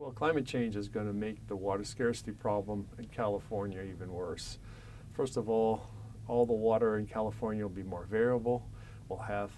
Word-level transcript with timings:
Well, 0.00 0.12
climate 0.12 0.46
change 0.46 0.76
is 0.76 0.88
going 0.88 1.06
to 1.08 1.12
make 1.12 1.46
the 1.46 1.54
water 1.54 1.84
scarcity 1.84 2.30
problem 2.30 2.86
in 2.98 3.04
California 3.08 3.82
even 3.82 4.10
worse. 4.10 4.58
First 5.12 5.36
of 5.36 5.50
all, 5.50 5.90
all 6.26 6.46
the 6.46 6.54
water 6.54 6.96
in 6.96 7.06
California 7.06 7.62
will 7.64 7.68
be 7.68 7.82
more 7.82 8.06
variable. 8.10 8.66
We'll 9.10 9.18
have 9.18 9.50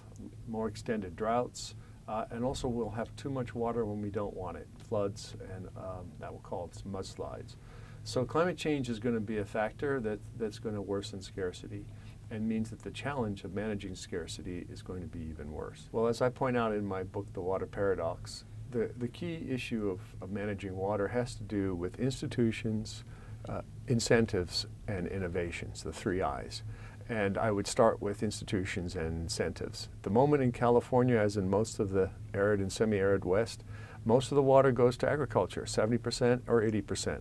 more 0.49 0.67
extended 0.67 1.15
droughts. 1.15 1.77
Uh, 2.09 2.25
and 2.33 2.45
also 2.45 2.67
we'll 2.67 2.91
have 2.91 3.15
too 3.15 3.31
much 3.31 3.55
water 3.55 3.85
when 3.85 4.03
we 4.03 4.11
don't 4.11 4.35
want 4.35 4.57
it, 4.57 4.67
floods, 4.89 5.37
and 5.55 5.69
um, 5.77 6.11
that 6.19 6.33
will 6.33 6.41
cause 6.41 6.83
mudslides. 6.91 7.55
So 8.03 8.25
climate 8.25 8.57
change 8.57 8.89
is 8.89 8.99
going 8.99 9.15
to 9.15 9.21
be 9.21 9.39
a 9.39 9.45
factor 9.45 10.01
that, 10.01 10.19
that's 10.41 10.59
going 10.59 10.75
to 10.75 10.83
worsen 10.83 11.23
scarcity 11.23 11.85
and 12.33 12.49
means 12.49 12.71
that 12.71 12.81
the 12.81 12.91
challenge 12.91 13.45
of 13.45 13.55
managing 13.55 13.95
scarcity 13.95 14.67
is 14.69 14.83
going 14.83 15.03
to 15.03 15.07
be 15.07 15.21
even 15.21 15.53
worse. 15.53 15.89
Well, 15.93 16.09
as 16.09 16.21
I 16.21 16.31
point 16.31 16.57
out 16.57 16.73
in 16.73 16.85
my 16.85 17.05
book, 17.05 17.33
The 17.33 17.41
Water 17.41 17.67
Paradox, 17.67 18.43
the, 18.73 18.91
the 18.97 19.09
key 19.09 19.47
issue 19.49 19.91
of, 19.91 20.01
of 20.23 20.33
managing 20.33 20.77
water 20.77 21.09
has 21.09 21.35
to 21.37 21.43
do 21.43 21.75
with 21.75 22.01
institutions, 22.01 23.05
uh, 23.49 23.63
incentives, 23.87 24.67
and 24.89 25.07
innovations, 25.07 25.83
the 25.83 25.93
three 25.93 26.21
I's. 26.21 26.63
And 27.09 27.37
I 27.37 27.51
would 27.51 27.67
start 27.67 28.01
with 28.01 28.23
institutions 28.23 28.97
and 28.97 29.23
incentives. 29.23 29.89
The 30.03 30.11
moment 30.11 30.43
in 30.43 30.53
California, 30.53 31.17
as 31.17 31.37
in 31.37 31.51
most 31.51 31.79
of 31.79 31.91
the 31.91 32.11
arid 32.33 32.61
and 32.61 32.73
semi-arid 32.73 33.25
West, 33.25 33.65
most 34.05 34.33
of 34.33 34.37
the 34.37 34.43
water 34.43 34.73
goes 34.73 34.97
to 34.99 35.09
agriculture, 35.09 35.63
70% 35.63 36.43
or 36.47 36.63
80%. 36.63 37.21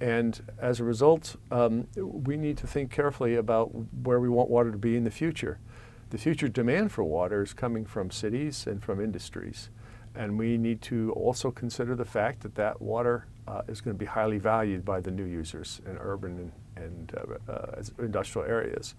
And 0.00 0.40
as 0.58 0.80
a 0.80 0.84
result, 0.84 1.36
um, 1.50 1.86
we 1.96 2.36
need 2.36 2.56
to 2.58 2.66
think 2.66 2.90
carefully 2.90 3.36
about 3.36 3.66
where 4.02 4.20
we 4.20 4.28
want 4.28 4.48
water 4.48 4.70
to 4.70 4.78
be 4.78 4.96
in 4.96 5.04
the 5.04 5.10
future. 5.10 5.58
The 6.10 6.18
future 6.18 6.48
demand 6.48 6.90
for 6.90 7.04
water 7.04 7.42
is 7.42 7.52
coming 7.52 7.84
from 7.84 8.10
cities 8.10 8.66
and 8.66 8.82
from 8.82 9.00
industries. 9.00 9.68
And 10.14 10.38
we 10.38 10.58
need 10.58 10.82
to 10.82 11.12
also 11.12 11.50
consider 11.50 11.94
the 11.94 12.04
fact 12.04 12.40
that 12.40 12.54
that 12.56 12.80
water 12.80 13.26
uh, 13.46 13.62
is 13.68 13.80
going 13.80 13.94
to 13.94 13.98
be 13.98 14.06
highly 14.06 14.38
valued 14.38 14.84
by 14.84 15.00
the 15.00 15.10
new 15.10 15.24
users 15.24 15.80
in 15.86 15.96
urban 15.98 16.52
and, 16.76 16.84
and 16.84 17.38
uh, 17.48 17.52
uh, 17.52 17.82
industrial 17.98 18.46
areas. 18.48 18.94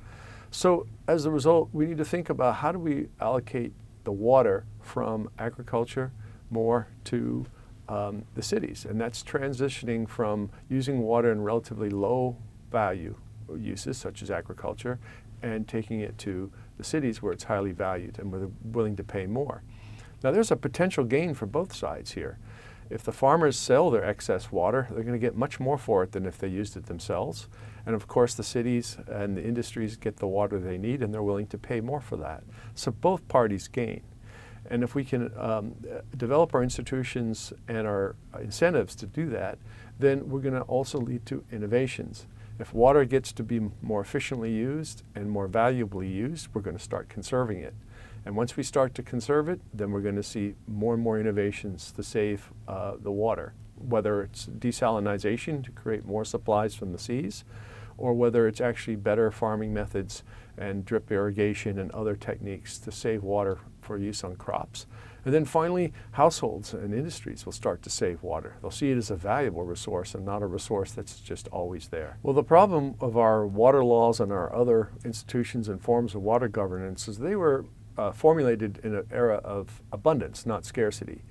So 0.51 0.87
as 1.07 1.25
a 1.25 1.31
result, 1.31 1.69
we 1.73 1.85
need 1.85 1.97
to 1.97 2.05
think 2.05 2.29
about 2.29 2.55
how 2.55 2.71
do 2.71 2.79
we 2.79 3.07
allocate 3.19 3.73
the 4.03 4.11
water 4.11 4.65
from 4.81 5.29
agriculture 5.39 6.11
more 6.49 6.87
to 7.05 7.45
um, 7.87 8.25
the 8.35 8.41
cities. 8.41 8.85
And 8.85 8.99
that's 8.99 9.23
transitioning 9.23 10.07
from 10.07 10.49
using 10.69 11.01
water 11.01 11.31
in 11.31 11.41
relatively 11.41 11.89
low 11.89 12.37
value 12.71 13.15
uses, 13.57 13.97
such 13.97 14.21
as 14.21 14.31
agriculture, 14.31 14.99
and 15.41 15.67
taking 15.67 15.99
it 15.99 16.17
to 16.19 16.51
the 16.77 16.83
cities 16.83 17.21
where 17.21 17.33
it's 17.33 17.43
highly 17.43 17.71
valued 17.71 18.19
and 18.19 18.31
we're 18.31 18.49
willing 18.63 18.95
to 18.95 19.03
pay 19.03 19.25
more. 19.25 19.63
Now 20.23 20.31
there's 20.31 20.51
a 20.51 20.55
potential 20.55 21.03
gain 21.03 21.33
for 21.33 21.45
both 21.45 21.73
sides 21.73 22.11
here. 22.11 22.37
If 22.89 23.03
the 23.03 23.13
farmers 23.13 23.57
sell 23.57 23.89
their 23.89 24.03
excess 24.03 24.51
water, 24.51 24.87
they're 24.89 25.03
going 25.03 25.13
to 25.13 25.19
get 25.19 25.37
much 25.37 25.59
more 25.59 25.77
for 25.77 26.03
it 26.03 26.11
than 26.11 26.25
if 26.25 26.37
they 26.37 26.49
used 26.49 26.75
it 26.75 26.87
themselves. 26.87 27.47
And 27.85 27.95
of 27.95 28.05
course, 28.05 28.33
the 28.33 28.43
cities 28.43 28.97
and 29.07 29.37
the 29.37 29.43
industries 29.43 29.95
get 29.95 30.17
the 30.17 30.27
water 30.27 30.59
they 30.59 30.77
need 30.77 31.01
and 31.01 31.13
they're 31.13 31.23
willing 31.23 31.47
to 31.47 31.57
pay 31.57 31.79
more 31.79 32.01
for 32.01 32.17
that. 32.17 32.43
So 32.75 32.91
both 32.91 33.25
parties 33.29 33.69
gain. 33.69 34.01
And 34.69 34.83
if 34.83 34.93
we 34.93 35.03
can 35.03 35.31
um, 35.37 35.75
develop 36.15 36.53
our 36.53 36.61
institutions 36.61 37.53
and 37.67 37.87
our 37.87 38.15
incentives 38.39 38.93
to 38.95 39.05
do 39.05 39.29
that, 39.29 39.57
then 39.97 40.29
we're 40.29 40.41
going 40.41 40.53
to 40.53 40.61
also 40.61 40.99
lead 40.99 41.25
to 41.27 41.43
innovations. 41.51 42.27
If 42.59 42.73
water 42.73 43.05
gets 43.05 43.31
to 43.33 43.43
be 43.43 43.59
more 43.81 44.01
efficiently 44.01 44.53
used 44.53 45.03
and 45.15 45.29
more 45.29 45.47
valuably 45.47 46.07
used, 46.07 46.49
we're 46.53 46.61
going 46.61 46.77
to 46.77 46.83
start 46.83 47.09
conserving 47.09 47.59
it. 47.59 47.73
And 48.25 48.35
once 48.35 48.55
we 48.55 48.63
start 48.63 48.93
to 48.95 49.03
conserve 49.03 49.49
it, 49.49 49.59
then 49.73 49.91
we're 49.91 50.01
going 50.01 50.15
to 50.15 50.23
see 50.23 50.55
more 50.67 50.93
and 50.93 51.01
more 51.01 51.19
innovations 51.19 51.91
to 51.93 52.03
save 52.03 52.51
uh, 52.67 52.93
the 53.01 53.11
water, 53.11 53.53
whether 53.77 54.21
it's 54.21 54.45
desalinization 54.45 55.63
to 55.63 55.71
create 55.71 56.05
more 56.05 56.23
supplies 56.23 56.75
from 56.75 56.91
the 56.91 56.99
seas, 56.99 57.43
or 57.97 58.13
whether 58.13 58.47
it's 58.47 58.61
actually 58.61 58.95
better 58.95 59.31
farming 59.31 59.73
methods 59.73 60.23
and 60.57 60.85
drip 60.85 61.11
irrigation 61.11 61.79
and 61.79 61.91
other 61.91 62.15
techniques 62.15 62.77
to 62.77 62.91
save 62.91 63.23
water 63.23 63.59
for 63.81 63.97
use 63.97 64.23
on 64.23 64.35
crops. 64.35 64.85
And 65.23 65.33
then 65.33 65.45
finally, 65.45 65.93
households 66.11 66.73
and 66.73 66.93
industries 66.93 67.45
will 67.45 67.53
start 67.53 67.83
to 67.83 67.89
save 67.89 68.23
water. 68.23 68.57
They'll 68.61 68.71
see 68.71 68.91
it 68.91 68.97
as 68.97 69.11
a 69.11 69.15
valuable 69.15 69.63
resource 69.63 70.15
and 70.15 70.25
not 70.25 70.41
a 70.41 70.47
resource 70.47 70.91
that's 70.91 71.19
just 71.19 71.47
always 71.49 71.89
there. 71.89 72.17
Well, 72.23 72.33
the 72.33 72.43
problem 72.43 72.95
of 72.99 73.17
our 73.17 73.45
water 73.45 73.83
laws 73.83 74.19
and 74.19 74.31
our 74.31 74.53
other 74.55 74.89
institutions 75.05 75.69
and 75.69 75.81
forms 75.81 76.15
of 76.15 76.21
water 76.21 76.47
governance 76.47 77.07
is 77.07 77.19
they 77.19 77.35
were 77.35 77.65
uh, 77.97 78.11
formulated 78.11 78.79
in 78.83 78.95
an 78.95 79.05
era 79.11 79.37
of 79.43 79.81
abundance, 79.91 80.45
not 80.45 80.65
scarcity. 80.65 81.23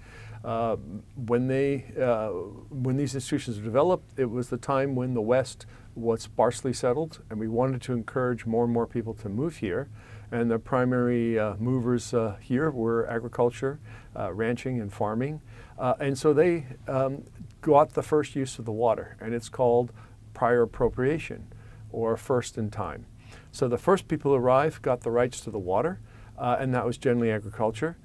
Uh, 0.42 0.76
when, 1.16 1.48
they, 1.48 1.92
uh, 2.00 2.28
when 2.70 2.96
these 2.96 3.14
institutions 3.14 3.58
were 3.58 3.64
developed, 3.64 4.18
it 4.18 4.30
was 4.30 4.48
the 4.48 4.56
time 4.56 4.94
when 4.94 5.12
the 5.14 5.20
West 5.20 5.66
was 5.94 6.22
sparsely 6.22 6.72
settled, 6.72 7.22
and 7.28 7.38
we 7.38 7.48
wanted 7.48 7.82
to 7.82 7.92
encourage 7.92 8.46
more 8.46 8.64
and 8.64 8.72
more 8.72 8.86
people 8.86 9.12
to 9.12 9.28
move 9.28 9.58
here. 9.58 9.88
And 10.32 10.50
the 10.50 10.58
primary 10.58 11.38
uh, 11.38 11.56
movers 11.58 12.14
uh, 12.14 12.36
here 12.40 12.70
were 12.70 13.06
agriculture, 13.08 13.80
uh, 14.16 14.32
ranching, 14.32 14.80
and 14.80 14.92
farming. 14.92 15.40
and 15.78 16.16
so 16.16 16.32
they 16.32 16.66
um, 16.86 17.24
got 17.60 17.94
the 17.94 18.02
first 18.02 18.36
use 18.36 18.58
of 18.58 18.64
the 18.64 18.72
water, 18.72 19.16
and 19.20 19.34
it's 19.34 19.48
called 19.48 19.92
prior 20.32 20.62
appropriation 20.62 21.52
or 21.92 22.16
first 22.16 22.56
in 22.56 22.70
time. 22.70 23.06
So 23.52 23.68
the 23.68 23.78
first 23.78 24.08
people 24.08 24.30
who 24.30 24.36
arrived 24.36 24.82
got 24.82 25.00
the 25.00 25.10
rights 25.10 25.40
to 25.42 25.50
the 25.50 25.58
water 25.58 26.00
uh, 26.40 26.56
and 26.58 26.74
that 26.74 26.84
was 26.84 26.98
generally 26.98 27.30
agriculture. 27.30 27.96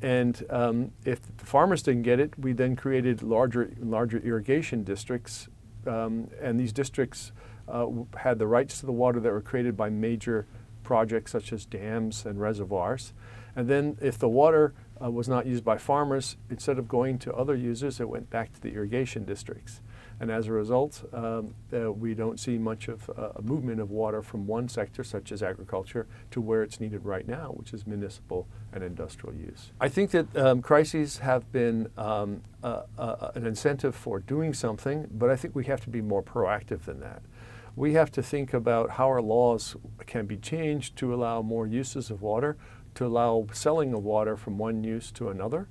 And 0.00 0.40
um, 0.50 0.92
if 1.04 1.20
the 1.36 1.44
farmers 1.44 1.82
didn't 1.82 2.02
get 2.02 2.20
it, 2.20 2.38
we 2.38 2.52
then 2.52 2.76
created 2.76 3.22
larger, 3.22 3.72
larger 3.80 4.18
irrigation 4.18 4.84
districts, 4.84 5.48
um, 5.86 6.28
and 6.40 6.58
these 6.58 6.72
districts 6.72 7.32
uh, 7.68 7.88
had 8.16 8.38
the 8.38 8.46
rights 8.46 8.78
to 8.80 8.86
the 8.86 8.92
water 8.92 9.18
that 9.18 9.32
were 9.32 9.40
created 9.40 9.76
by 9.76 9.90
major 9.90 10.46
projects 10.84 11.32
such 11.32 11.52
as 11.52 11.66
dams 11.66 12.24
and 12.24 12.40
reservoirs. 12.40 13.12
And 13.56 13.68
then 13.68 13.98
if 14.00 14.16
the 14.16 14.28
water 14.28 14.74
uh, 15.02 15.10
was 15.10 15.28
not 15.28 15.44
used 15.44 15.64
by 15.64 15.76
farmers, 15.76 16.36
instead 16.48 16.78
of 16.78 16.86
going 16.86 17.18
to 17.20 17.34
other 17.34 17.56
users, 17.56 18.00
it 18.00 18.08
went 18.08 18.30
back 18.30 18.52
to 18.52 18.60
the 18.60 18.74
irrigation 18.74 19.24
districts. 19.24 19.80
And 20.20 20.30
as 20.30 20.46
a 20.46 20.52
result, 20.52 21.02
um, 21.12 21.54
uh, 21.72 21.92
we 21.92 22.14
don't 22.14 22.38
see 22.38 22.58
much 22.58 22.88
of 22.88 23.10
uh, 23.10 23.30
a 23.36 23.42
movement 23.42 23.80
of 23.80 23.90
water 23.90 24.22
from 24.22 24.46
one 24.46 24.68
sector, 24.68 25.02
such 25.02 25.32
as 25.32 25.42
agriculture, 25.42 26.06
to 26.30 26.40
where 26.40 26.62
it's 26.62 26.80
needed 26.80 27.04
right 27.04 27.26
now, 27.26 27.52
which 27.56 27.72
is 27.72 27.86
municipal 27.86 28.46
and 28.72 28.82
industrial 28.82 29.34
use. 29.34 29.72
I 29.80 29.88
think 29.88 30.10
that 30.12 30.36
um, 30.36 30.62
crises 30.62 31.18
have 31.18 31.50
been 31.52 31.88
um, 31.96 32.42
uh, 32.62 32.82
an 33.34 33.46
incentive 33.46 33.94
for 33.94 34.20
doing 34.20 34.54
something, 34.54 35.08
but 35.10 35.30
I 35.30 35.36
think 35.36 35.54
we 35.54 35.64
have 35.64 35.80
to 35.82 35.90
be 35.90 36.00
more 36.00 36.22
proactive 36.22 36.84
than 36.84 37.00
that. 37.00 37.22
We 37.76 37.94
have 37.94 38.12
to 38.12 38.22
think 38.22 38.54
about 38.54 38.90
how 38.90 39.08
our 39.08 39.20
laws 39.20 39.74
can 40.06 40.26
be 40.26 40.36
changed 40.36 40.96
to 40.96 41.12
allow 41.12 41.42
more 41.42 41.66
uses 41.66 42.08
of 42.08 42.22
water, 42.22 42.56
to 42.94 43.06
allow 43.06 43.48
selling 43.52 43.92
of 43.92 44.04
water 44.04 44.36
from 44.36 44.58
one 44.58 44.84
use 44.84 45.10
to 45.12 45.28
another, 45.28 45.68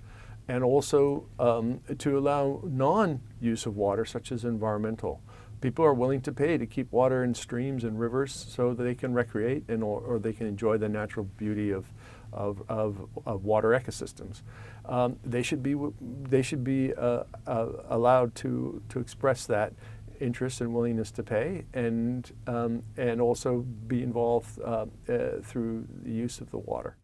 and 0.48 0.64
also 0.64 1.26
um, 1.40 1.80
to 1.98 2.18
allow 2.18 2.62
non-use 2.64 3.66
of 3.66 3.76
water, 3.76 4.06
such 4.06 4.32
as 4.32 4.44
environmental. 4.44 5.22
People 5.62 5.86
are 5.86 5.94
willing 5.94 6.22
to 6.22 6.34
pay 6.34 6.58
to 6.58 6.66
keep 6.66 6.92
water 6.92 7.24
in 7.24 7.34
streams 7.34 7.86
and 7.86 7.98
rivers 7.98 8.34
so 8.50 8.74
that 8.74 8.84
they 8.84 8.96
can 8.96 9.14
recreate 9.14 9.64
and 9.70 9.82
or, 9.82 10.02
or 10.02 10.20
they 10.20 10.34
can 10.34 10.46
enjoy 10.46 10.78
the 10.78 10.90
natural 10.90 11.26
beauty 11.38 11.72
of, 11.72 11.86
of, 12.34 12.62
of, 12.68 13.08
of 13.26 13.46
water 13.46 13.70
ecosystems. 13.70 14.42
Um, 14.86 15.18
they 15.24 15.42
should 15.42 15.64
be, 15.64 15.76
they 16.02 16.42
should 16.42 16.66
be 16.66 16.94
uh, 16.94 17.24
uh, 17.48 17.68
allowed 17.88 18.36
to, 18.36 18.82
to 18.90 19.00
express 19.00 19.46
that 19.46 19.72
interest 20.20 20.60
and 20.62 20.74
willingness 20.74 21.12
to 21.12 21.24
pay 21.24 21.64
and, 21.74 22.32
um, 22.48 22.84
and 22.98 23.22
also 23.22 23.60
be 23.88 24.04
involved 24.04 24.60
uh, 24.62 24.86
uh 25.10 25.42
through 25.44 25.88
the 26.04 26.12
use 26.12 26.40
of 26.42 26.52
the 26.52 26.58
water. 26.58 26.98